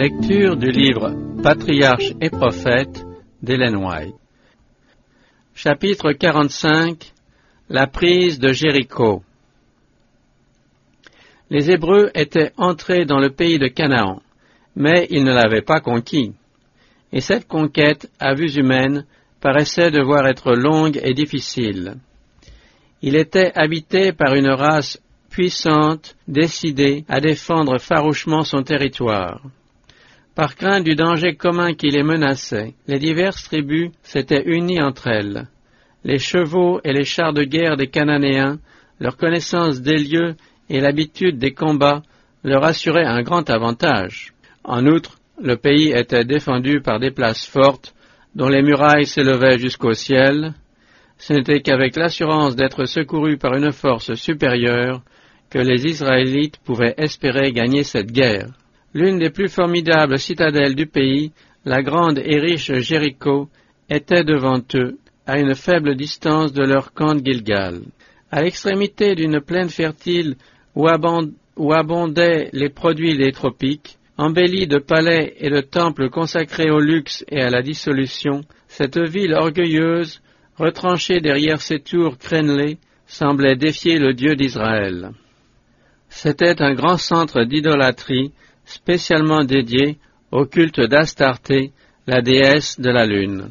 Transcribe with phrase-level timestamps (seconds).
[0.00, 3.04] Lecture du livre Patriarches et prophètes
[3.42, 4.14] d'Hélène White.
[5.56, 7.12] Chapitre 45
[7.68, 9.24] La prise de Jéricho.
[11.50, 14.22] Les Hébreux étaient entrés dans le pays de Canaan,
[14.76, 16.32] mais ils ne l'avaient pas conquis.
[17.12, 19.04] Et cette conquête, à vue humaine,
[19.40, 21.96] paraissait devoir être longue et difficile.
[23.02, 29.42] Il était habité par une race puissante, décidée à défendre farouchement son territoire.
[30.38, 35.48] Par crainte du danger commun qui les menaçait, les diverses tribus s'étaient unies entre elles.
[36.04, 38.60] Les chevaux et les chars de guerre des Cananéens,
[39.00, 40.36] leur connaissance des lieux
[40.70, 42.02] et l'habitude des combats
[42.44, 44.32] leur assuraient un grand avantage.
[44.62, 47.92] En outre, le pays était défendu par des places fortes
[48.36, 50.54] dont les murailles s'élevaient jusqu'au ciel.
[51.16, 55.02] Ce n'était qu'avec l'assurance d'être secourus par une force supérieure
[55.50, 58.50] que les Israélites pouvaient espérer gagner cette guerre.
[58.98, 61.30] L'une des plus formidables citadelles du pays,
[61.64, 63.48] la grande et riche Jéricho,
[63.88, 67.78] était devant eux, à une faible distance de leur camp de Gilgal.
[68.32, 70.34] À l'extrémité d'une plaine fertile
[70.74, 77.24] où, abondaient les produits des tropiques, embellie de palais et de temples consacrés au luxe
[77.30, 80.20] et à la dissolution, cette ville orgueilleuse,
[80.56, 85.12] retranchée derrière ses tours crénelées, semblait défier le Dieu d'Israël.
[86.08, 88.32] C'était un grand centre d'idolâtrie
[88.68, 89.98] spécialement dédié
[90.30, 91.72] au culte d'Astarté,
[92.06, 93.50] la déesse de la lune.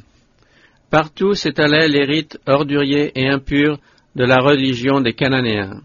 [0.89, 3.79] Partout s'étalaient les rites orduriers et impurs
[4.15, 5.81] de la religion des Cananéens.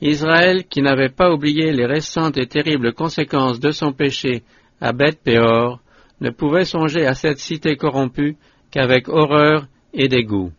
[0.00, 4.42] Israël, qui n'avait pas oublié les récentes et terribles conséquences de son péché
[4.80, 5.80] à Beth Péor,
[6.20, 8.36] ne pouvait songer à cette cité corrompue
[8.70, 10.52] qu'avec horreur et dégoût.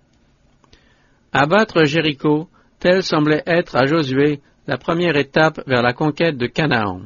[1.34, 2.48] Abattre Jéricho,
[2.80, 7.02] tel semblait être à Josué la première étape vers la conquête de Canaan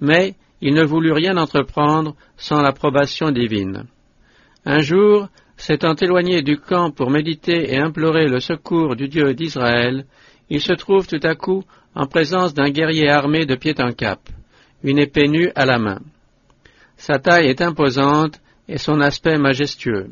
[0.00, 3.84] mais il ne voulut rien entreprendre sans l'approbation divine.
[4.64, 10.04] Un jour, s'étant éloigné du camp pour méditer et implorer le secours du Dieu d'Israël,
[10.48, 14.20] il se trouve tout à coup en présence d'un guerrier armé de pied en cap,
[14.82, 16.00] une épée nue à la main.
[16.96, 20.10] Sa taille est imposante et son aspect majestueux.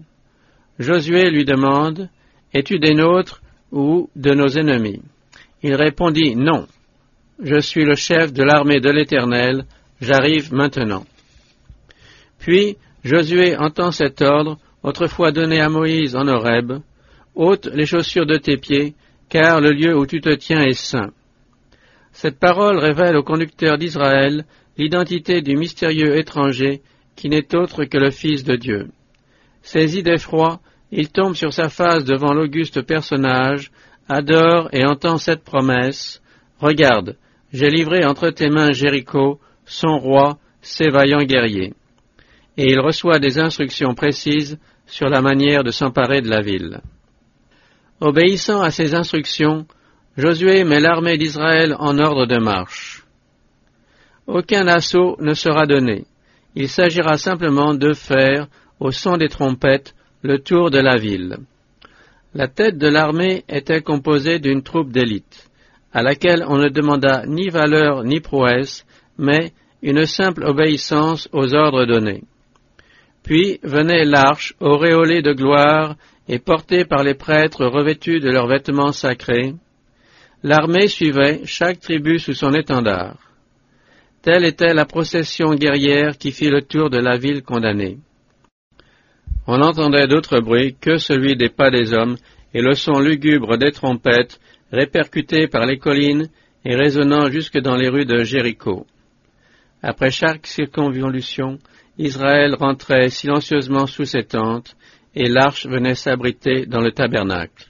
[0.78, 2.08] Josué lui demande
[2.54, 5.02] Es-tu des nôtres ou de nos ennemis?
[5.62, 6.66] Il répondit Non.
[7.42, 9.64] Je suis le chef de l'armée de l'Éternel,
[10.00, 11.04] J'arrive maintenant.
[12.38, 16.80] Puis Josué entend cet ordre, autrefois donné à Moïse en Horeb,
[17.34, 18.94] ôte les chaussures de tes pieds,
[19.28, 21.10] car le lieu où tu te tiens est saint.
[22.12, 24.44] Cette parole révèle au conducteur d'Israël
[24.76, 26.82] l'identité du mystérieux étranger
[27.16, 28.88] qui n'est autre que le Fils de Dieu.
[29.62, 30.60] Saisi d'effroi,
[30.90, 33.70] il tombe sur sa face devant l'auguste personnage,
[34.08, 36.22] adore et entend cette promesse.
[36.60, 37.16] Regarde,
[37.52, 41.74] j'ai livré entre tes mains Jéricho, son roi, ses vaillants guerriers.
[42.56, 46.80] Et il reçoit des instructions précises sur la manière de s'emparer de la ville.
[48.00, 49.66] Obéissant à ces instructions,
[50.16, 53.04] Josué met l'armée d'Israël en ordre de marche.
[54.26, 56.06] Aucun assaut ne sera donné.
[56.56, 58.48] Il s'agira simplement de faire,
[58.80, 61.36] au son des trompettes, le tour de la ville.
[62.34, 65.48] La tête de l'armée était composée d'une troupe d'élite,
[65.92, 68.84] à laquelle on ne demanda ni valeur ni prouesse,
[69.18, 69.52] mais
[69.82, 72.22] une simple obéissance aux ordres donnés.
[73.22, 75.96] Puis venait l'arche, auréolée de gloire
[76.28, 79.54] et portée par les prêtres revêtus de leurs vêtements sacrés.
[80.42, 83.16] L'armée suivait, chaque tribu sous son étendard.
[84.22, 87.98] Telle était la procession guerrière qui fit le tour de la ville condamnée.
[89.46, 92.16] On n'entendait d'autre bruit que celui des pas des hommes
[92.52, 94.40] et le son lugubre des trompettes
[94.72, 96.28] répercuté par les collines
[96.64, 98.86] et résonnant jusque dans les rues de Jéricho.
[99.82, 101.58] Après chaque circonvolution,
[101.98, 104.76] Israël rentrait silencieusement sous ses tentes,
[105.14, 107.66] et l'arche venait s'abriter dans le tabernacle.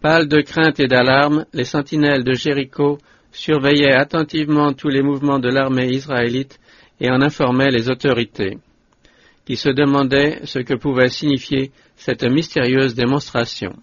[0.00, 2.98] Pâles de crainte et d'alarme, les sentinelles de Jéricho
[3.32, 6.58] surveillaient attentivement tous les mouvements de l'armée israélite
[7.00, 8.58] et en informaient les autorités,
[9.44, 13.74] qui se demandaient ce que pouvait signifier cette mystérieuse démonstration.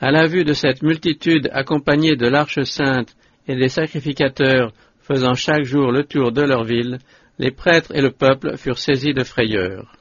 [0.00, 3.16] À la vue de cette multitude accompagnée de l'arche sainte
[3.48, 4.72] et des sacrificateurs
[5.04, 6.98] faisant chaque jour le tour de leur ville,
[7.38, 9.92] les prêtres et le peuple furent saisis de frayeur.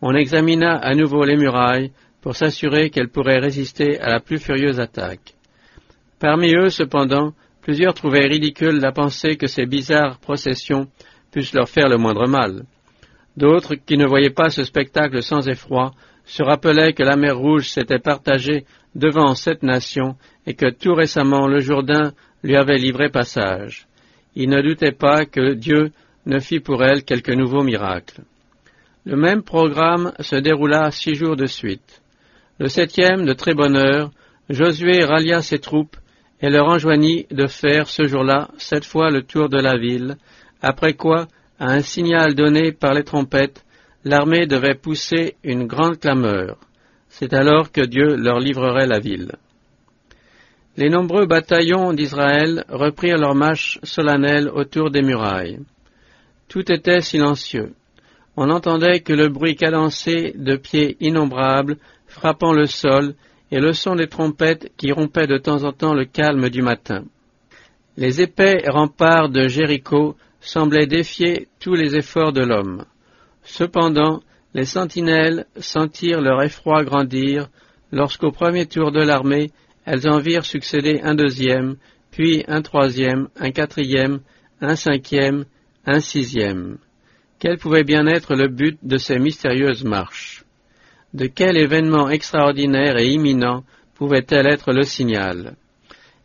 [0.00, 1.90] On examina à nouveau les murailles
[2.22, 5.34] pour s'assurer qu'elles pourraient résister à la plus furieuse attaque.
[6.20, 10.86] Parmi eux, cependant, plusieurs trouvaient ridicule la pensée que ces bizarres processions
[11.32, 12.62] puissent leur faire le moindre mal.
[13.36, 15.92] D'autres, qui ne voyaient pas ce spectacle sans effroi,
[16.24, 20.16] se rappelaient que la mer Rouge s'était partagée devant cette nation
[20.46, 22.12] et que tout récemment le Jourdain
[22.44, 23.88] lui avait livré passage.
[24.34, 25.92] Il ne doutait pas que Dieu
[26.26, 28.22] ne fit pour elle quelque nouveau miracle.
[29.04, 32.02] Le même programme se déroula six jours de suite.
[32.58, 34.10] Le septième, de très bonne heure,
[34.50, 35.96] Josué rallia ses troupes
[36.42, 40.16] et leur enjoignit de faire ce jour-là sept fois le tour de la ville,
[40.60, 41.28] après quoi,
[41.58, 43.64] à un signal donné par les trompettes,
[44.04, 46.58] l'armée devait pousser une grande clameur.
[47.08, 49.32] C'est alors que Dieu leur livrerait la ville.
[50.80, 55.58] Les nombreux bataillons d'Israël reprirent leur marche solennelle autour des murailles.
[56.48, 57.74] Tout était silencieux.
[58.34, 63.12] On n'entendait que le bruit cadencé de pieds innombrables frappant le sol
[63.50, 67.04] et le son des trompettes qui rompaient de temps en temps le calme du matin.
[67.98, 72.86] Les épais remparts de Jéricho semblaient défier tous les efforts de l'homme.
[73.42, 74.22] Cependant,
[74.54, 77.50] les sentinelles sentirent leur effroi grandir
[77.92, 79.50] lorsqu'au premier tour de l'armée,
[79.90, 81.74] elles en virent succéder un deuxième,
[82.12, 84.20] puis un troisième, un quatrième,
[84.60, 85.46] un cinquième,
[85.84, 86.78] un sixième.
[87.40, 90.44] Quel pouvait bien être le but de ces mystérieuses marches?
[91.12, 93.64] De quel événement extraordinaire et imminent
[93.96, 95.56] pouvait-elle être le signal?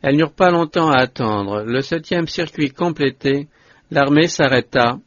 [0.04, 1.64] Elles n'eurent pas longtemps à attendre.
[1.64, 3.48] Le septième circuit complété,
[3.90, 5.00] l'armée s'arrêta.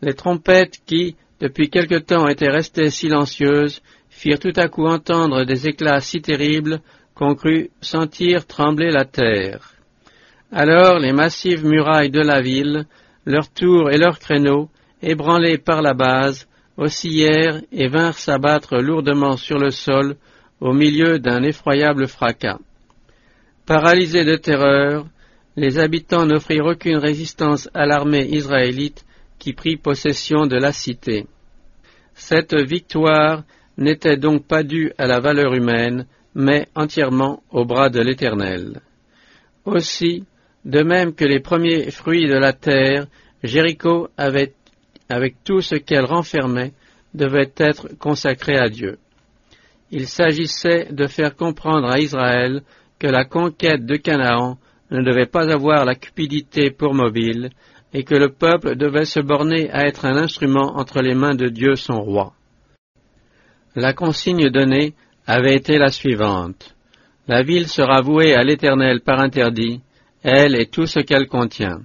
[0.00, 5.66] Les trompettes qui, depuis quelque temps, étaient restées silencieuses, firent tout à coup entendre des
[5.66, 6.80] éclats si terribles
[7.16, 9.72] qu'on crut sentir trembler la terre.
[10.52, 12.84] Alors les massives murailles de la ville,
[13.24, 14.68] leurs tours et leurs créneaux,
[15.02, 16.46] ébranlés par la base,
[16.76, 20.16] oscillèrent et vinrent s'abattre lourdement sur le sol
[20.60, 22.58] au milieu d'un effroyable fracas.
[23.64, 25.06] Paralysés de terreur,
[25.56, 29.06] les habitants n'offrirent aucune résistance à l'armée israélite
[29.38, 31.26] qui prit possession de la cité.
[32.14, 33.42] Cette victoire
[33.78, 38.82] n'était donc pas due à la valeur humaine, mais entièrement au bras de l'Éternel.
[39.64, 40.26] Aussi,
[40.66, 43.06] de même que les premiers fruits de la terre,
[43.42, 44.52] Jéricho avait,
[45.08, 46.74] avec tout ce qu'elle renfermait,
[47.14, 48.98] devait être consacré à Dieu.
[49.90, 52.60] Il s'agissait de faire comprendre à Israël
[52.98, 54.58] que la conquête de Canaan
[54.90, 57.48] ne devait pas avoir la cupidité pour mobile,
[57.94, 61.48] et que le peuple devait se borner à être un instrument entre les mains de
[61.48, 62.34] Dieu son roi.
[63.74, 64.94] La consigne donnée
[65.26, 66.74] avait été la suivante.
[67.26, 69.80] La ville sera vouée à l'Éternel par interdit,
[70.22, 71.80] elle et tout ce qu'elle contient.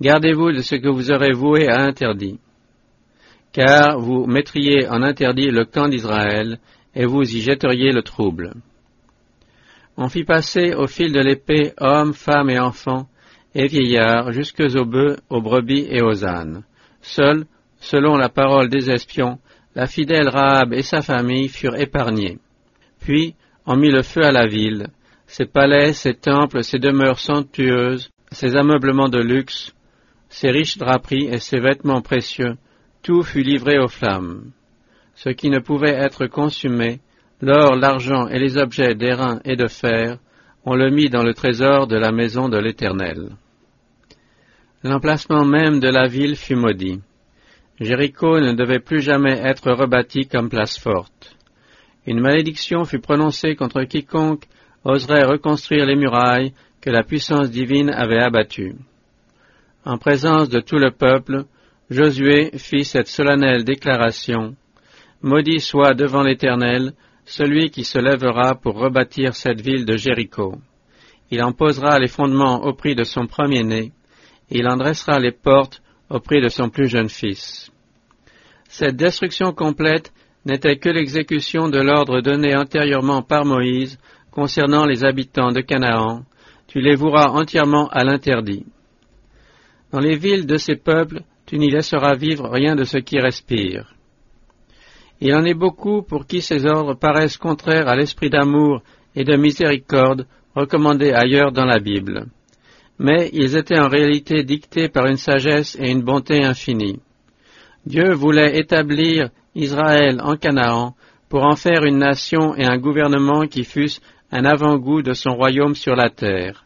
[0.00, 2.38] Gardez-vous de ce que vous aurez voué à interdit.
[3.52, 6.58] Car vous mettriez en interdit le camp d'Israël,
[6.94, 8.54] et vous y jetteriez le trouble.
[9.96, 13.06] On fit passer au fil de l'épée hommes, femmes et enfants,
[13.54, 16.62] et vieillards, jusque aux bœufs, aux brebis et aux ânes.
[17.02, 17.44] Seuls,
[17.80, 19.38] selon la parole des espions,
[19.74, 22.38] la fidèle Rahab et sa famille furent épargnés.
[23.00, 23.34] Puis
[23.66, 24.88] on mit le feu à la ville,
[25.26, 29.72] ses palais, ses temples, ses demeures somptueuses, ses ameublements de luxe,
[30.28, 32.56] ses riches draperies et ses vêtements précieux,
[33.02, 34.52] tout fut livré aux flammes.
[35.14, 37.00] Ce qui ne pouvait être consumé,
[37.40, 40.18] l'or, l'argent et les objets d'airain et de fer,
[40.64, 43.30] on le mit dans le trésor de la maison de l'Éternel.
[44.82, 47.00] L'emplacement même de la ville fut maudit.
[47.80, 51.36] Jéricho ne devait plus jamais être rebâti comme place forte.
[52.06, 54.44] Une malédiction fut prononcée contre quiconque
[54.84, 58.74] oserait reconstruire les murailles que la puissance divine avait abattues.
[59.84, 61.44] En présence de tout le peuple,
[61.90, 64.54] Josué fit cette solennelle déclaration.
[65.22, 66.92] Maudit soit devant l'Éternel
[67.24, 70.56] celui qui se lèvera pour rebâtir cette ville de Jéricho.
[71.30, 73.92] Il en posera les fondements au prix de son premier-né,
[74.50, 77.70] et il en dressera les portes au prix de son plus jeune fils.
[78.68, 80.12] Cette destruction complète
[80.44, 83.98] n'était que l'exécution de l'ordre donné antérieurement par Moïse
[84.30, 86.24] concernant les habitants de Canaan,
[86.66, 88.64] tu les voueras entièrement à l'interdit.
[89.92, 93.94] Dans les villes de ces peuples, tu n'y laisseras vivre rien de ce qui respire.
[95.20, 98.82] Il en est beaucoup pour qui ces ordres paraissent contraires à l'esprit d'amour
[99.14, 102.26] et de miséricorde recommandés ailleurs dans la Bible.
[102.98, 107.00] Mais ils étaient en réalité dictés par une sagesse et une bonté infinie.
[107.84, 110.94] Dieu voulait établir Israël en Canaan
[111.28, 115.74] pour en faire une nation et un gouvernement qui fussent un avant-goût de son royaume
[115.74, 116.64] sur la terre.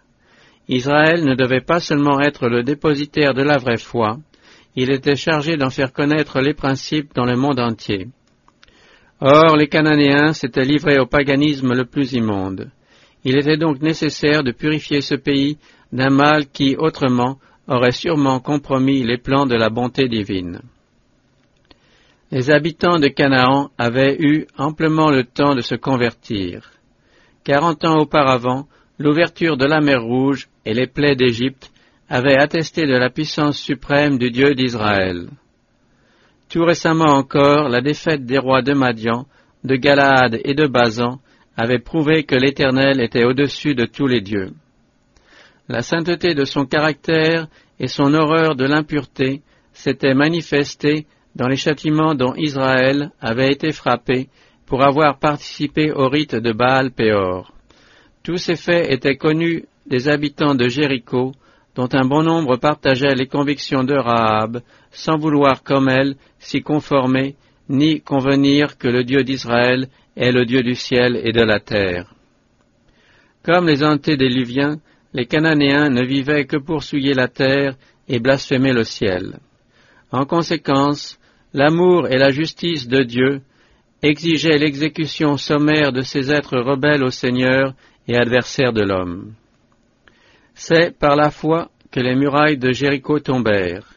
[0.68, 4.18] Israël ne devait pas seulement être le dépositaire de la vraie foi,
[4.76, 8.08] il était chargé d'en faire connaître les principes dans le monde entier.
[9.20, 12.70] Or, les Cananéens s'étaient livrés au paganisme le plus immonde.
[13.24, 15.58] Il était donc nécessaire de purifier ce pays
[15.92, 17.38] d'un mal qui, autrement,
[17.68, 20.60] aurait sûrement compromis les plans de la bonté divine.
[22.34, 26.72] Les habitants de Canaan avaient eu amplement le temps de se convertir.
[27.44, 28.66] Quarante ans auparavant,
[28.98, 31.70] l'ouverture de la mer Rouge et les plaies d'Égypte
[32.08, 35.28] avait attesté de la puissance suprême du Dieu d'Israël.
[36.48, 39.26] Tout récemment encore, la défaite des rois de Madian,
[39.62, 41.20] de Galaad et de Bazan
[41.56, 44.50] avait prouvé que l'Éternel était au-dessus de tous les dieux.
[45.68, 47.46] La sainteté de son caractère
[47.78, 54.28] et son horreur de l'impureté s'étaient manifestées dans les châtiments dont Israël avait été frappé
[54.66, 57.52] pour avoir participé au rite de Baal Péor.
[58.22, 61.32] Tous ces faits étaient connus des habitants de Jéricho,
[61.74, 67.36] dont un bon nombre partageaient les convictions de Rahab, sans vouloir comme elle s'y conformer,
[67.68, 72.14] ni convenir que le Dieu d'Israël est le Dieu du ciel et de la terre.
[73.42, 74.78] Comme les antédéluviens,
[75.12, 77.76] les Cananéens ne vivaient que pour souiller la terre
[78.08, 79.38] et blasphémer le ciel.
[80.10, 81.18] En conséquence,
[81.54, 83.40] l'amour et la justice de Dieu
[84.02, 87.74] exigeaient l'exécution sommaire de ces êtres rebelles au Seigneur
[88.08, 89.32] et adversaires de l'homme.
[90.54, 93.94] C'est par la foi que les murailles de Jéricho tombèrent.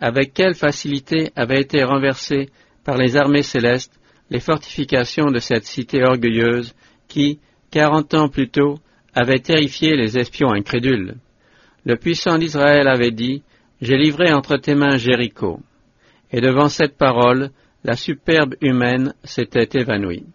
[0.00, 2.48] Avec quelle facilité avaient été renversées
[2.82, 3.94] par les armées célestes
[4.30, 6.74] les fortifications de cette cité orgueilleuse
[7.08, 7.40] qui,
[7.70, 8.78] quarante ans plus tôt,
[9.14, 11.16] avait terrifié les espions incrédules.
[11.84, 13.42] Le puissant d'Israël avait dit,
[13.80, 15.60] J'ai livré entre tes mains Jéricho.
[16.32, 17.50] Et devant cette parole,
[17.84, 20.26] la superbe humaine s'était évanouie.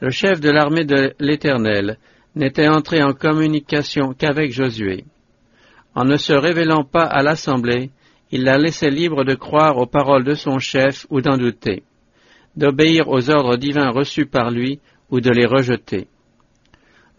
[0.00, 1.98] Le chef de l'armée de l'Éternel
[2.34, 5.04] n'était entré en communication qu'avec Josué.
[5.94, 7.90] En ne se révélant pas à l'assemblée,
[8.30, 11.84] il la laissait libre de croire aux paroles de son chef ou d'en douter,
[12.56, 16.08] d'obéir aux ordres divins reçus par lui ou de les rejeter.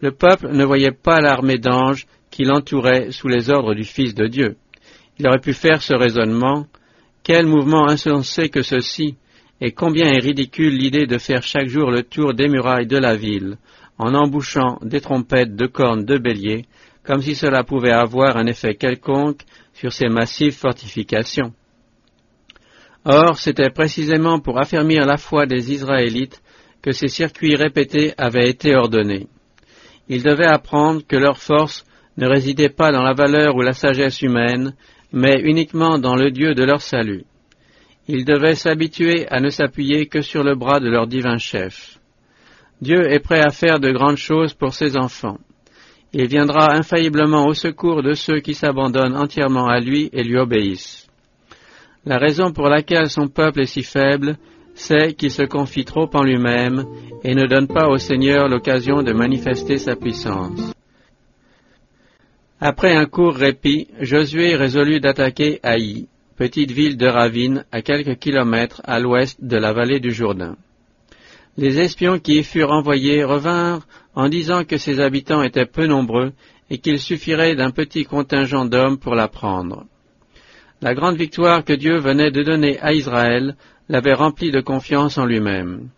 [0.00, 4.26] Le peuple ne voyait pas l'armée d'anges qui l'entourait sous les ordres du Fils de
[4.26, 4.56] Dieu.
[5.18, 6.66] Il aurait pu faire ce raisonnement.
[7.22, 9.16] Quel mouvement insensé que ceci,
[9.60, 13.16] et combien est ridicule l'idée de faire chaque jour le tour des murailles de la
[13.16, 13.58] ville,
[13.98, 16.66] en embouchant des trompettes de cornes de bélier,
[17.04, 19.42] comme si cela pouvait avoir un effet quelconque
[19.74, 21.52] sur ces massives fortifications.
[23.04, 26.42] Or, c'était précisément pour affermir la foi des Israélites
[26.82, 29.26] que ces circuits répétés avaient été ordonnés.
[30.08, 31.84] Ils devaient apprendre que leur force
[32.16, 34.74] ne résidait pas dans la valeur ou la sagesse humaine,
[35.12, 37.24] mais uniquement dans le Dieu de leur salut.
[38.08, 41.98] Ils devaient s'habituer à ne s'appuyer que sur le bras de leur divin chef.
[42.80, 45.38] Dieu est prêt à faire de grandes choses pour ses enfants.
[46.12, 51.06] Il viendra infailliblement au secours de ceux qui s'abandonnent entièrement à lui et lui obéissent.
[52.06, 54.38] La raison pour laquelle son peuple est si faible,
[54.74, 56.84] c'est qu'il se confie trop en lui-même
[57.24, 60.72] et ne donne pas au Seigneur l'occasion de manifester sa puissance.
[62.60, 68.80] Après un court répit, Josué résolut d'attaquer Haï, petite ville de ravine à quelques kilomètres
[68.82, 70.56] à l'ouest de la vallée du Jourdain.
[71.56, 73.86] Les espions qui y furent envoyés revinrent
[74.16, 76.32] en disant que ses habitants étaient peu nombreux
[76.68, 79.84] et qu'il suffirait d'un petit contingent d'hommes pour la prendre.
[80.82, 83.56] La grande victoire que Dieu venait de donner à Israël
[83.88, 85.90] l'avait rempli de confiance en lui-même.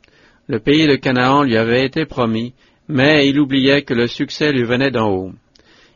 [0.47, 2.52] Le pays de Canaan lui avait été promis,
[2.87, 5.33] mais il oubliait que le succès lui venait d'en haut.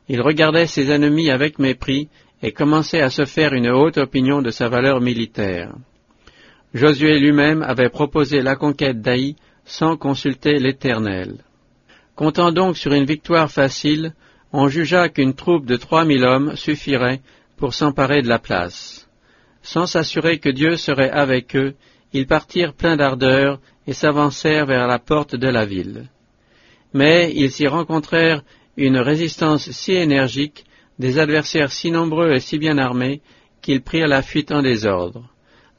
[0.08, 2.08] Il regardait ses ennemis avec mépris
[2.42, 5.74] et commençait à se faire une haute opinion de sa valeur militaire.
[6.74, 11.38] Josué lui-même avait proposé la conquête d'Aï sans consulter l'Éternel.
[12.16, 14.12] Comptant donc sur une victoire facile,
[14.52, 17.22] on jugea qu'une troupe de trois mille hommes suffirait
[17.56, 19.08] pour s'emparer de la place.
[19.62, 21.74] Sans s'assurer que Dieu serait avec eux,
[22.12, 26.08] ils partirent pleins d'ardeur et s'avancèrent vers la porte de la ville.
[26.92, 28.42] Mais ils s'y rencontrèrent
[28.76, 30.64] une résistance si énergique,
[30.98, 33.20] des adversaires si nombreux et si bien armés,
[33.62, 35.28] qu'ils prirent la fuite en désordre.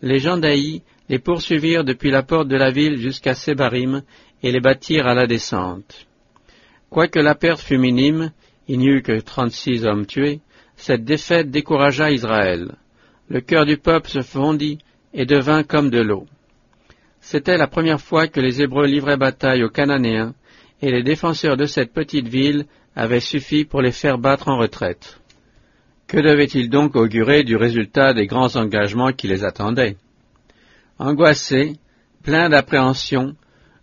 [0.02, 4.02] Les gens les poursuivirent depuis la porte de la ville jusqu'à Sébarim
[4.44, 6.08] et les battirent à la descente.
[6.90, 8.32] Quoique la perte fût minime,
[8.68, 10.42] il n'y eut que trente-six hommes tués,
[10.75, 12.75] cette défaite découragea Israël.
[13.30, 14.80] Le cœur du peuple se fondit
[15.14, 16.25] et devint comme de l'eau.
[17.22, 20.36] C'était la première fois que les Hébreux livraient bataille aux Cananéens,
[20.82, 25.20] et les défenseurs de cette petite ville avaient suffi pour les faire battre en retraite.
[26.08, 29.98] Que devait-il donc augurer du résultat des grands engagements qui les attendaient?
[31.00, 31.74] Angoissé,
[32.24, 33.36] plein d'appréhension,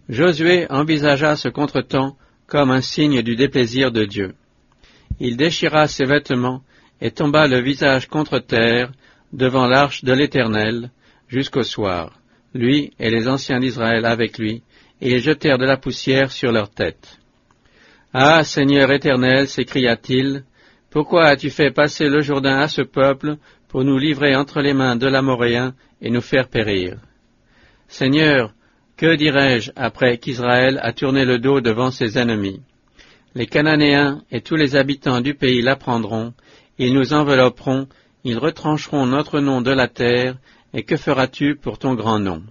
[0.09, 2.17] Josué envisagea ce contretemps
[2.47, 4.35] comme un signe du déplaisir de Dieu.
[5.21, 6.63] Il déchira ses vêtements
[7.01, 8.93] et tomba le visage contre terre
[9.33, 10.91] devant l'arche de l'Éternel
[11.29, 12.21] jusqu'au soir,
[12.53, 14.63] lui et les anciens d'Israël avec lui,
[15.01, 17.19] et ils jetèrent de la poussière sur leurs têtes.
[18.15, 20.45] Ah, Seigneur éternel, s'écria-t-il,
[20.91, 23.37] pourquoi as-tu fait passer le Jourdain à ce peuple
[23.69, 26.99] pour nous livrer entre les mains de l'Amoréen et nous faire périr?
[27.89, 28.53] Seigneur,
[28.99, 32.61] que dirai-je après qu'Israël a tourné le dos devant ses ennemis?
[33.35, 36.35] Les Cananéens et tous les habitants du pays l'apprendront,
[36.77, 37.89] ils nous envelopperont,
[38.25, 40.37] ils retrancheront notre nom de la terre,
[40.75, 42.43] et que feras-tu pour ton grand nom?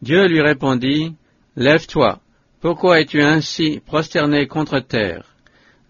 [0.00, 1.16] Dieu lui répondit,
[1.56, 2.20] Lève-toi,
[2.60, 5.24] pourquoi es-tu ainsi prosterné contre terre?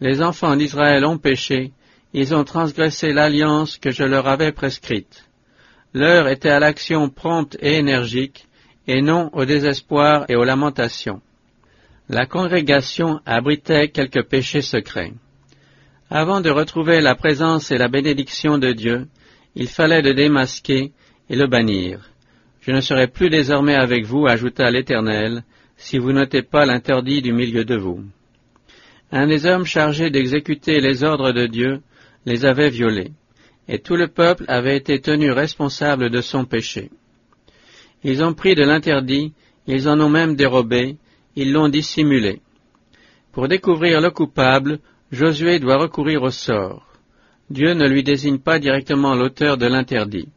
[0.00, 1.72] Les enfants d'Israël ont péché,
[2.12, 5.28] ils ont transgressé l'alliance que je leur avais prescrite.
[5.94, 8.46] L'heure était à l'action prompte et énergique,
[8.86, 11.20] et non au désespoir et aux lamentations.
[12.08, 15.12] La congrégation abritait quelques péchés secrets.
[16.10, 19.06] Avant de retrouver la présence et la bénédiction de Dieu,
[19.54, 20.92] il fallait le démasquer
[21.28, 22.10] et le bannir.
[22.60, 25.42] Je ne serai plus désormais avec vous, ajouta l'Éternel,
[25.78, 28.04] si vous notez pas l'interdit du milieu de vous.
[29.10, 31.80] Un des hommes chargés d'exécuter les ordres de Dieu
[32.26, 33.12] les avait violés,
[33.68, 36.90] et tout le peuple avait été tenu responsable de son péché.
[38.04, 39.32] Ils ont pris de l'interdit,
[39.66, 40.96] ils en ont même dérobé,
[41.36, 42.40] ils l'ont dissimulé.
[43.32, 44.80] Pour découvrir le coupable,
[45.12, 46.84] Josué doit recourir au sort.
[47.50, 50.28] Dieu ne lui désigne pas directement l'auteur de l'interdit.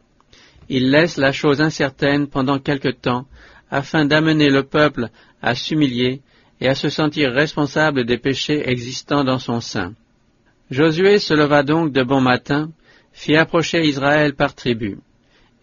[0.69, 3.25] Il laisse la chose incertaine pendant quelque temps,
[3.72, 5.10] afin d'amener le peuple
[5.42, 6.22] à s'humilier
[6.60, 9.94] et à se sentir responsable des péchés existants dans son sein.
[10.70, 12.70] Josué se leva donc de bon matin,
[13.13, 15.00] fit approcher Israël par tribu,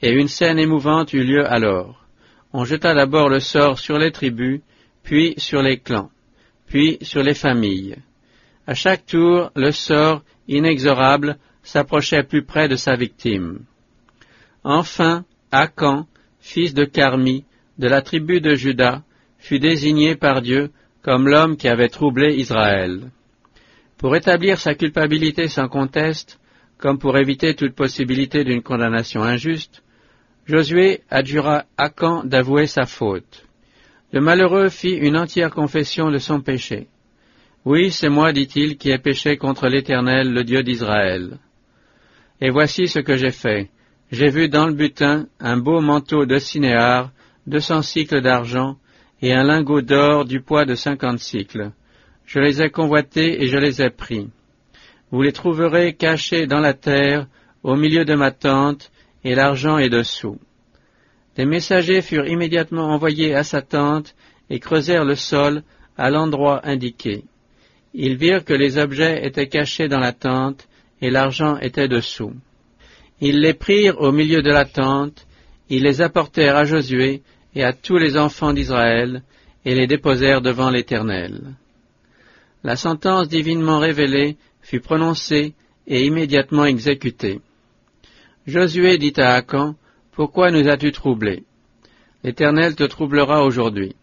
[0.03, 2.05] et une scène émouvante eut lieu alors.
[2.53, 4.61] On jeta d'abord le sort sur les tribus,
[5.03, 6.11] puis sur les clans,
[6.67, 7.97] puis sur les familles.
[8.67, 13.61] À chaque tour, le sort, inexorable, s'approchait plus près de sa victime.
[14.65, 16.07] Enfin, Akan,
[16.41, 17.45] fils de Carmi,
[17.79, 19.03] de la tribu de Juda,
[19.39, 20.71] fut désigné par Dieu
[21.03, 23.11] comme l'homme qui avait troublé Israël.
[23.97, 26.39] Pour établir sa culpabilité sans conteste,
[26.77, 29.83] comme pour éviter toute possibilité d'une condamnation injuste,
[30.47, 33.45] Josué adjura Akan d'avouer sa faute.
[34.13, 36.89] Le malheureux fit une entière confession de son péché.
[37.67, 41.39] Oui, c'est moi, dit-il, qui ai péché contre l'Éternel, le Dieu d'Israël.
[42.41, 43.69] Et voici ce que j'ai fait.
[44.11, 47.11] J'ai vu dans le butin un beau manteau de cinéar,
[47.49, 48.77] deux cents cycles d'argent,
[49.23, 51.73] et un lingot d'or du poids de cinquante cycles.
[52.27, 54.29] Je les ai convoités et je les ai pris.
[55.11, 57.27] Vous les trouverez cachés dans la terre,
[57.63, 58.93] au milieu de ma tente,
[59.25, 60.39] et l'argent est dessous.
[61.37, 64.15] Des messagers furent immédiatement envoyés à sa tente
[64.51, 65.63] et creusèrent le sol
[65.97, 67.25] à l'endroit indiqué.
[67.95, 70.69] Ils virent que les objets étaient cachés dans la tente
[71.01, 72.35] et l'argent était dessous.
[73.21, 75.27] Ils les prirent au milieu de la tente,
[75.71, 77.23] ils les apportèrent à Josué
[77.55, 79.23] et à tous les enfants d'Israël,
[79.65, 81.55] et les déposèrent devant l'Éternel.
[82.65, 85.55] La sentence divinement révélée fut prononcée
[85.87, 87.41] et immédiatement exécutée.
[88.47, 89.75] Josué dit à Akan,
[90.13, 91.45] Pourquoi nous as-tu troublés?
[92.25, 93.95] L'Éternel te troublera aujourd'hui.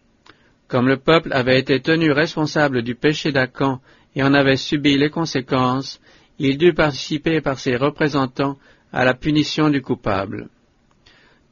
[0.68, 3.80] Comme le peuple avait été tenu responsable du péché d'Akan
[4.14, 6.00] et en avait subi les conséquences,
[6.38, 8.56] il dut participer par ses représentants
[8.92, 10.48] à la punition du coupable.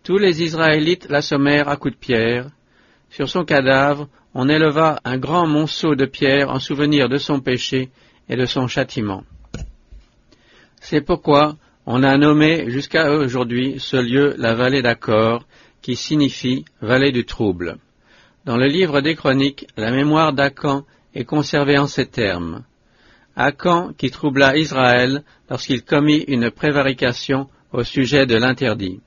[0.04, 2.50] Tous les Israélites l'assommèrent à coups de pierre.
[3.08, 7.88] Sur son cadavre, on éleva un grand monceau de pierre en souvenir de son péché
[8.28, 9.24] et de son châtiment.
[10.82, 15.46] C'est pourquoi on a nommé jusqu'à aujourd'hui ce lieu la vallée d'Accord,
[15.80, 17.78] qui signifie vallée du trouble.
[18.44, 22.64] Dans le livre des Chroniques, la mémoire d'Acan est conservée en ces termes.
[23.36, 29.00] Acan qui troubla Israël lorsqu'il commit une prévarication au sujet de l'interdit.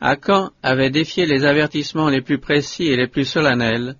[0.00, 3.96] Acan avait défié les avertissements les plus précis et les plus solennels.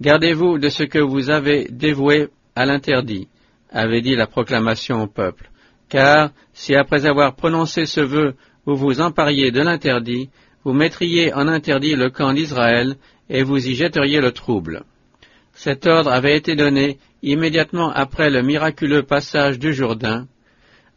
[0.00, 3.28] Gardez-vous de ce que vous avez dévoué à l'interdit,
[3.70, 5.50] avait dit la proclamation au peuple.
[5.88, 8.34] Car si après avoir prononcé ce vœu
[8.66, 10.28] vous vous empariez de l'interdit,
[10.62, 12.96] vous mettriez en interdit le camp d'Israël
[13.30, 14.84] et vous y jetteriez le trouble.
[15.54, 20.26] Cet ordre avait été donné immédiatement après le miraculeux passage du Jourdain,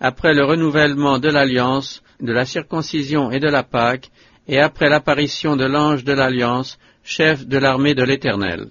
[0.02, 4.12] après le renouvellement de l'alliance, de la circoncision et de la Pâque,
[4.48, 8.68] et après l'apparition de l'ange de l'alliance, chef de l'armée de l'Éternel.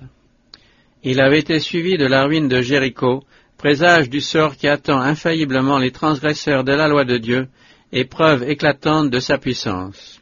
[1.02, 3.24] Il avait été suivi de la ruine de Jéricho,
[3.56, 7.48] présage du sort qui attend infailliblement les transgresseurs de la loi de Dieu,
[7.92, 10.20] et preuve éclatante de sa puissance.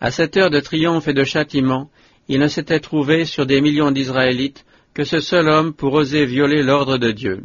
[0.00, 1.90] À cette heure de triomphe et de châtiment,
[2.28, 6.62] il ne s'était trouvé sur des millions d'Israélites que ce seul homme pour oser violer
[6.62, 7.42] l'ordre de Dieu.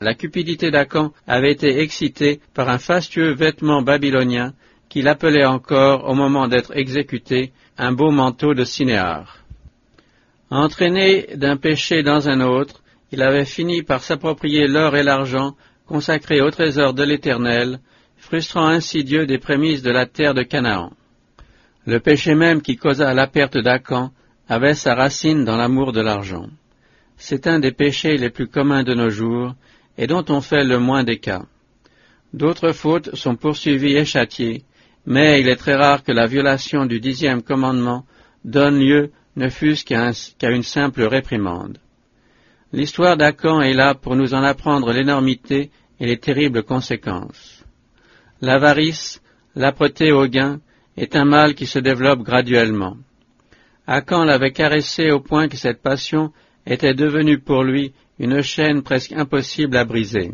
[0.00, 4.52] La cupidité d'Acan avait été excitée par un fastueux vêtement babylonien
[4.88, 9.38] qu'il appelait encore, au moment d'être exécuté, un beau manteau de cinéar.
[10.50, 15.54] Entraîné d'un péché dans un autre, il avait fini par s'approprier l'or et l'argent
[15.86, 17.80] consacrés au trésor de l'Éternel,
[18.16, 20.92] frustrant ainsi Dieu des prémices de la terre de Canaan.
[21.86, 24.10] Le péché même qui causa la perte d'Acan
[24.48, 26.46] avait sa racine dans l'amour de l'argent.
[27.16, 29.54] C'est un des péchés les plus communs de nos jours
[29.96, 31.42] et dont on fait le moins des cas.
[32.32, 34.64] D'autres fautes sont poursuivies et châtiées,
[35.10, 38.04] mais il est très rare que la violation du dixième commandement
[38.44, 41.78] donne lieu ne fût-ce qu'à une simple réprimande.
[42.74, 47.64] L'histoire d'Acan est là pour nous en apprendre l'énormité et les terribles conséquences.
[48.42, 49.22] L'avarice,
[49.56, 50.60] l'âpreté au gain,
[50.98, 52.98] est un mal qui se développe graduellement.
[53.86, 56.32] Akan l'avait caressé au point que cette passion
[56.66, 60.32] était devenue pour lui une chaîne presque impossible à briser.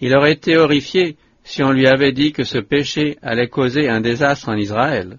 [0.00, 4.00] Il aurait été horrifié si on lui avait dit que ce péché allait causer un
[4.00, 5.18] désastre en Israël.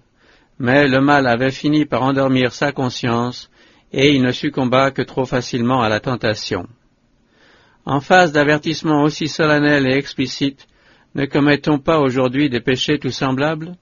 [0.58, 3.50] Mais le mal avait fini par endormir sa conscience
[3.92, 6.66] et il ne succomba que trop facilement à la tentation.
[7.84, 10.66] En face d'avertissements aussi solennels et explicites,
[11.14, 13.74] ne commettons pas aujourd'hui des péchés tout semblables?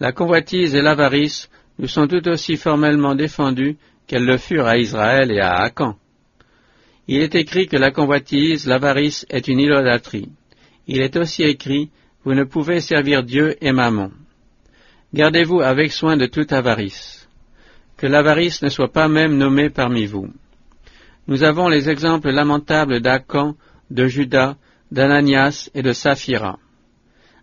[0.00, 5.30] La convoitise et l'avarice nous sont tout aussi formellement défendues qu'elles le furent à Israël
[5.30, 5.96] et à Akan.
[7.08, 10.28] Il est écrit que la convoitise, l'avarice est une idolâtrie.
[10.86, 11.90] Il est aussi écrit,
[12.24, 14.10] vous ne pouvez servir Dieu et Mammon.
[15.14, 17.28] Gardez-vous avec soin de toute avarice.
[17.96, 20.28] Que l'avarice ne soit pas même nommée parmi vous.
[21.28, 23.56] Nous avons les exemples lamentables d'Akan,
[23.90, 24.56] de Judas,
[24.90, 26.58] d'Ananias et de Saphira.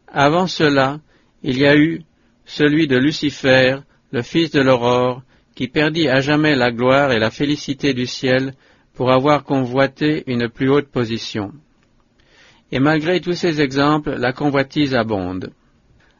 [0.07, 0.99] Avant cela,
[1.41, 2.01] il y a eu
[2.45, 3.79] celui de Lucifer,
[4.11, 5.23] le fils de l'aurore,
[5.55, 8.53] qui perdit à jamais la gloire et la félicité du ciel
[8.93, 11.51] pour avoir convoité une plus haute position.
[12.73, 15.51] Et malgré tous ces exemples, la convoitise abonde.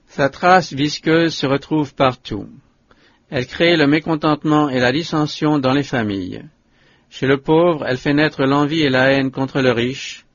[0.05, 2.47] Sa trace visqueuse se retrouve partout.
[3.31, 6.43] Elle crée le mécontentement et la dissension dans les familles.
[7.09, 10.27] Chez le pauvre, elle fait naître l'envie et la haine contre le riche,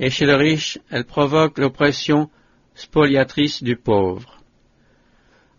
[0.00, 2.28] et chez le riche, elle provoque l'oppression
[2.74, 4.42] spoliatrice du pauvre.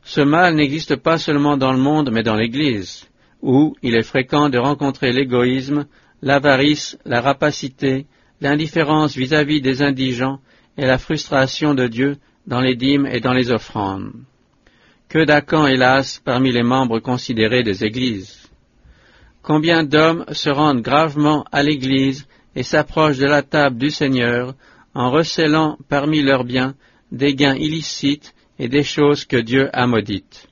[0.02, 3.08] Ce mal n'existe pas seulement dans le monde, mais dans l'Église,
[3.42, 5.86] où il est fréquent de rencontrer l'égoïsme,
[6.22, 8.06] l'avarice, la rapacité,
[8.44, 10.40] l'indifférence vis-à-vis des indigents
[10.78, 14.12] et la frustration de Dieu dans les dîmes et dans les offrandes.
[15.10, 18.50] Que d'acans, hélas, parmi les membres considérés des Églises.
[19.42, 24.56] Combien d'hommes se rendent gravement à l'Église et s'approchent de la table du Seigneur
[24.94, 26.76] en recélant parmi leurs biens
[27.12, 30.48] des gains illicites et des choses que Dieu a maudites.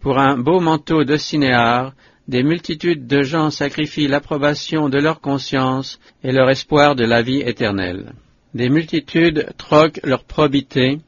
[0.00, 1.92] Pour un beau manteau de cinéar,
[2.28, 7.40] des multitudes de gens sacrifient l'approbation de leur conscience et leur espoir de la vie
[7.40, 8.12] éternelle.
[8.54, 10.98] Des multitudes troquent leur probité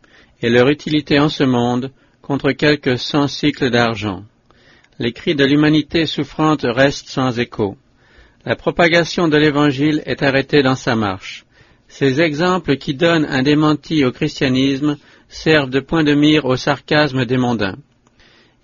[0.40, 4.24] et leur utilité en ce monde contre quelques cent cycles d'argent.
[4.98, 7.76] Les cris de l'humanité souffrante restent sans écho.
[8.44, 11.44] La propagation de l'Évangile est arrêtée dans sa marche.
[11.88, 14.96] Ces exemples qui donnent un démenti au christianisme
[15.28, 17.76] servent de point de mire au sarcasme des mondains.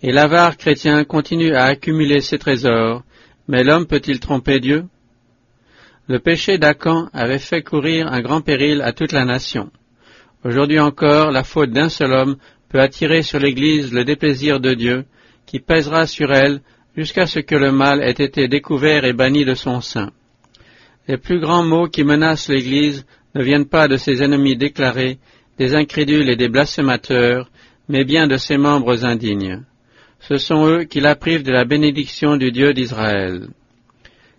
[0.00, 3.02] Et l'avare chrétien continue à accumuler ses trésors,
[3.48, 4.84] mais l'homme peut-il tromper Dieu?
[6.06, 9.70] Le péché d'Acan avait fait courir un grand péril à toute la nation.
[10.44, 12.36] Aujourd'hui encore, la faute d'un seul homme
[12.68, 15.04] peut attirer sur l'Église le déplaisir de Dieu,
[15.46, 16.60] qui pèsera sur elle
[16.96, 20.10] jusqu'à ce que le mal ait été découvert et banni de son sein.
[21.08, 25.18] Les plus grands maux qui menacent l'Église ne viennent pas de ses ennemis déclarés,
[25.58, 27.50] des incrédules et des blasphémateurs,
[27.88, 29.64] mais bien de ses membres indignes.
[30.20, 33.48] Ce sont eux qui la privent de la bénédiction du Dieu d'Israël.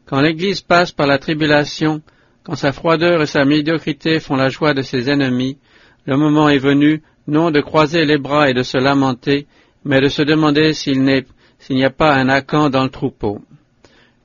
[0.06, 2.02] Quand l'Église passe par la tribulation,
[2.44, 5.58] quand sa froideur et sa médiocrité font la joie de ses ennemis,
[6.06, 9.46] le moment est venu non de croiser les bras et de se lamenter,
[9.86, 13.42] mais de se demander s'il n'y a pas un Acan dans le troupeau.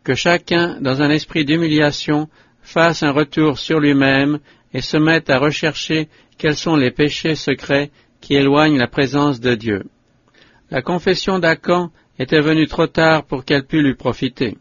[0.02, 2.28] Que chacun, dans un esprit d'humiliation,
[2.62, 4.38] fasse un retour sur lui-même
[4.72, 7.90] et se mette à rechercher quels sont les péchés secrets
[8.20, 9.84] qui éloignent la présence de Dieu.
[10.74, 14.58] La confession d'Acan était venue trop tard pour qu'elle pût lui profiter.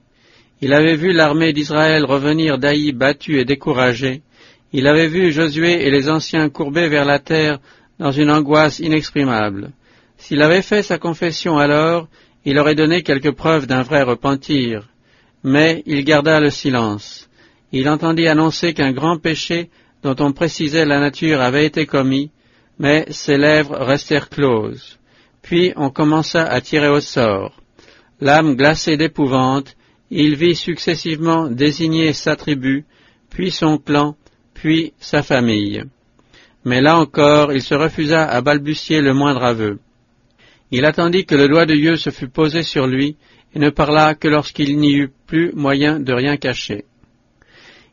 [0.62, 4.22] Il avait vu l'armée d'Israël revenir d'Aï battue et découragée.
[4.74, 7.58] Il avait vu Josué et les anciens courbés vers la terre
[7.98, 9.72] dans une angoisse inexprimable.
[10.18, 12.08] S'il avait fait sa confession alors,
[12.46, 14.90] il aurait donné quelques preuves d'un vrai repentir.
[15.44, 17.28] Mais il garda le silence.
[17.72, 19.72] Il entendit annoncer qu'un grand péché
[20.04, 22.30] dont on précisait la nature avait été commis,
[22.78, 25.00] mais ses lèvres restèrent closes.
[25.44, 27.62] Puis on commença à tirer au sort.
[28.20, 29.76] L'âme glacée d'épouvante,
[30.10, 32.86] il vit successivement désigner sa tribu,
[33.30, 34.16] puis son clan,
[34.54, 35.84] puis sa famille.
[36.66, 39.80] Mais là encore, il se refusa à balbutier le moindre aveu.
[40.72, 43.18] Il attendit que le doigt de Dieu se fût posé sur lui,
[43.54, 46.86] et ne parla que lorsqu'il n'y eut plus moyen de rien cacher.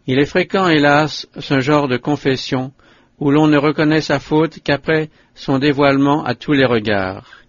[0.06, 2.72] Il est fréquent, hélas, ce genre de confession,
[3.18, 7.39] où l'on ne reconnaît sa faute qu'après son dévoilement à tous les regards.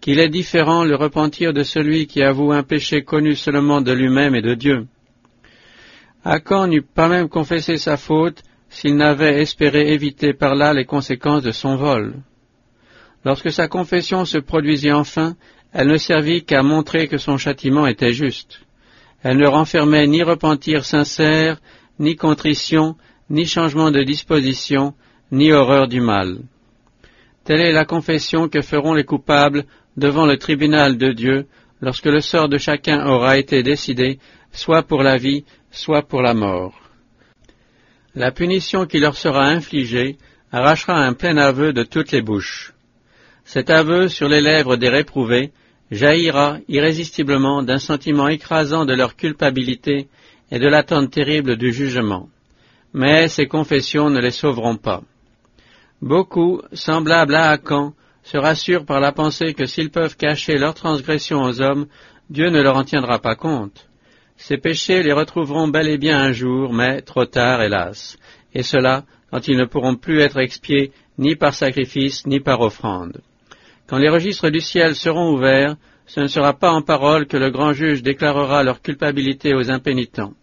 [0.00, 4.34] Qu'il est différent le repentir de celui qui avoue un péché connu seulement de lui-même
[4.34, 4.86] et de Dieu.
[6.24, 11.42] Akan n'eut pas même confessé sa faute s'il n'avait espéré éviter par là les conséquences
[11.42, 12.14] de son vol.
[13.24, 15.36] Lorsque sa confession se produisit enfin,
[15.72, 18.60] elle ne servit qu'à montrer que son châtiment était juste.
[19.22, 21.60] Elle ne renfermait ni repentir sincère,
[21.98, 22.96] ni contrition,
[23.28, 24.94] ni changement de disposition,
[25.30, 26.38] ni horreur du mal.
[27.44, 29.64] Telle est la confession que feront les coupables
[30.00, 31.46] devant le tribunal de Dieu
[31.80, 34.18] lorsque le sort de chacun aura été décidé,
[34.50, 36.74] soit pour la vie, soit pour la mort.
[38.14, 40.16] La punition qui leur sera infligée
[40.50, 42.72] arrachera un plein aveu de toutes les bouches.
[43.44, 45.52] Cet aveu sur les lèvres des réprouvés
[45.90, 50.08] jaillira irrésistiblement d'un sentiment écrasant de leur culpabilité
[50.50, 52.28] et de l'attente terrible du jugement.
[52.92, 55.02] Mais ces confessions ne les sauveront pas.
[56.00, 61.42] Beaucoup, semblables à Akan, se rassurent par la pensée que s'ils peuvent cacher leurs transgressions
[61.42, 61.86] aux hommes,
[62.28, 63.88] Dieu ne leur en tiendra pas compte.
[64.36, 68.18] Ces péchés les retrouveront bel et bien un jour, mais trop tard, hélas,
[68.54, 73.20] et cela quand ils ne pourront plus être expiés ni par sacrifice ni par offrande.
[73.86, 77.50] Quand les registres du ciel seront ouverts, ce ne sera pas en parole que le
[77.50, 80.34] grand juge déclarera leur culpabilité aux impénitents.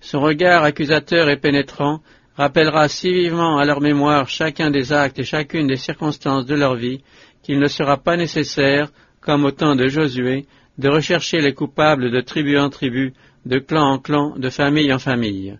[0.00, 2.00] Son regard accusateur et pénétrant
[2.36, 6.74] rappellera si vivement à leur mémoire chacun des actes et chacune des circonstances de leur
[6.74, 7.00] vie
[7.42, 10.46] qu'il ne sera pas nécessaire, comme au temps de Josué,
[10.78, 13.12] de rechercher les coupables de tribu en tribu,
[13.46, 15.58] de clan en clan, de famille en famille.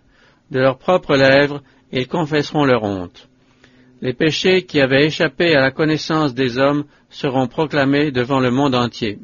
[0.51, 1.61] De leurs propres lèvres,
[1.91, 3.29] ils confesseront leur honte.
[4.01, 8.75] Les péchés qui avaient échappé à la connaissance des hommes seront proclamés devant le monde
[8.75, 9.19] entier.